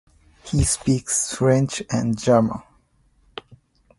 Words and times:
He 0.45 0.63
speaks 0.63 1.35
French 1.35 1.83
and 1.91 2.17
German. 2.17 2.63